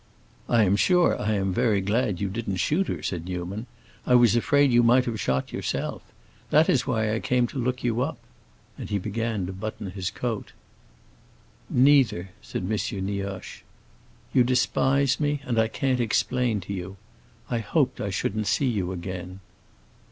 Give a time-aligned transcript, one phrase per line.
[0.49, 3.67] "I am sure I am very glad you didn't shoot her," said Newman.
[4.03, 6.01] "I was afraid you might have shot yourself.
[6.49, 8.17] That is why I came to look you up."
[8.79, 10.53] And he began to button his coat.
[11.69, 12.69] "Neither," said M.
[13.05, 13.61] Nioche.
[14.33, 16.97] "You despise me, and I can't explain to you.
[17.51, 19.39] I hoped I shouldn't see you again."